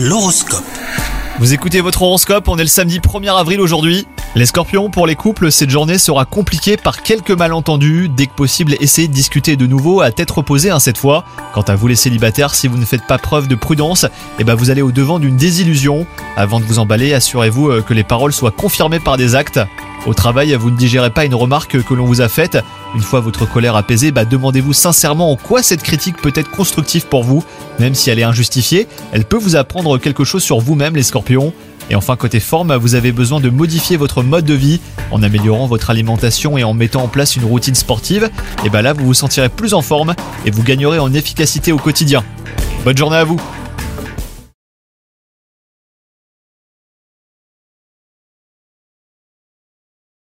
L'horoscope. 0.00 0.62
Vous 1.40 1.54
écoutez 1.54 1.80
votre 1.80 2.02
horoscope, 2.02 2.46
on 2.46 2.56
est 2.56 2.62
le 2.62 2.68
samedi 2.68 3.00
1er 3.00 3.36
avril 3.36 3.60
aujourd'hui. 3.60 4.06
Les 4.36 4.46
scorpions, 4.46 4.90
pour 4.90 5.08
les 5.08 5.16
couples, 5.16 5.50
cette 5.50 5.70
journée 5.70 5.98
sera 5.98 6.24
compliquée 6.24 6.76
par 6.76 7.02
quelques 7.02 7.32
malentendus. 7.32 8.08
Dès 8.08 8.26
que 8.26 8.34
possible, 8.34 8.76
essayez 8.78 9.08
de 9.08 9.12
discuter 9.12 9.56
de 9.56 9.66
nouveau 9.66 10.00
à 10.00 10.12
tête 10.12 10.30
reposée 10.30 10.70
hein, 10.70 10.78
cette 10.78 10.98
fois. 10.98 11.24
Quant 11.52 11.62
à 11.62 11.74
vous 11.74 11.88
les 11.88 11.96
célibataires, 11.96 12.54
si 12.54 12.68
vous 12.68 12.78
ne 12.78 12.84
faites 12.84 13.08
pas 13.08 13.18
preuve 13.18 13.48
de 13.48 13.56
prudence, 13.56 14.06
eh 14.38 14.44
ben 14.44 14.54
vous 14.54 14.70
allez 14.70 14.82
au 14.82 14.92
devant 14.92 15.18
d'une 15.18 15.36
désillusion. 15.36 16.06
Avant 16.36 16.60
de 16.60 16.64
vous 16.64 16.78
emballer, 16.78 17.12
assurez-vous 17.12 17.68
euh, 17.68 17.82
que 17.82 17.92
les 17.92 18.04
paroles 18.04 18.32
soient 18.32 18.52
confirmées 18.52 19.00
par 19.00 19.16
des 19.16 19.34
actes. 19.34 19.58
Au 20.06 20.14
travail, 20.14 20.54
vous 20.54 20.70
ne 20.70 20.76
digérez 20.76 21.10
pas 21.10 21.24
une 21.24 21.34
remarque 21.34 21.82
que 21.82 21.94
l'on 21.94 22.06
vous 22.06 22.20
a 22.20 22.28
faite. 22.28 22.58
Une 22.94 23.02
fois 23.02 23.20
votre 23.20 23.46
colère 23.46 23.76
apaisée, 23.76 24.10
bah 24.10 24.24
demandez-vous 24.24 24.72
sincèrement 24.72 25.30
en 25.30 25.36
quoi 25.36 25.62
cette 25.62 25.82
critique 25.82 26.16
peut 26.16 26.32
être 26.34 26.50
constructive 26.50 27.06
pour 27.06 27.24
vous. 27.24 27.44
Même 27.78 27.94
si 27.94 28.10
elle 28.10 28.18
est 28.18 28.24
injustifiée, 28.24 28.88
elle 29.12 29.24
peut 29.24 29.36
vous 29.36 29.56
apprendre 29.56 29.98
quelque 29.98 30.24
chose 30.24 30.42
sur 30.42 30.60
vous-même 30.60 30.96
les 30.96 31.02
scorpions. 31.02 31.52
Et 31.90 31.94
enfin 31.94 32.16
côté 32.16 32.38
forme, 32.40 32.74
vous 32.76 32.94
avez 32.94 33.12
besoin 33.12 33.40
de 33.40 33.50
modifier 33.50 33.96
votre 33.96 34.22
mode 34.22 34.44
de 34.44 34.54
vie 34.54 34.80
en 35.10 35.22
améliorant 35.22 35.66
votre 35.66 35.90
alimentation 35.90 36.58
et 36.58 36.64
en 36.64 36.74
mettant 36.74 37.02
en 37.02 37.08
place 37.08 37.36
une 37.36 37.44
routine 37.44 37.74
sportive. 37.74 38.30
Et 38.64 38.70
bah 38.70 38.82
là 38.82 38.92
vous 38.92 39.06
vous 39.06 39.14
sentirez 39.14 39.48
plus 39.48 39.74
en 39.74 39.82
forme 39.82 40.14
et 40.44 40.50
vous 40.50 40.62
gagnerez 40.62 40.98
en 40.98 41.12
efficacité 41.12 41.72
au 41.72 41.78
quotidien. 41.78 42.24
Bonne 42.84 42.96
journée 42.96 43.16
à 43.16 43.24
vous 43.24 43.40